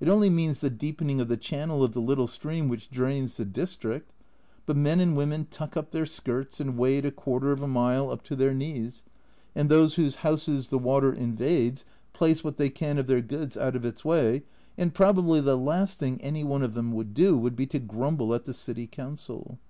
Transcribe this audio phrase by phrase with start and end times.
[0.00, 3.44] It only means the deepening of the channel of the little stream which drains the
[3.44, 4.12] district
[4.66, 8.10] but men and women tuck up their skirts and wade a quarter of a mile
[8.10, 9.04] up to their knees,
[9.54, 13.76] and those whose houses the water invades place what they can of their goods out
[13.76, 14.42] of its way
[14.76, 18.34] and probably the last thing any one of them would do would be to grumble
[18.34, 19.60] at the City Council.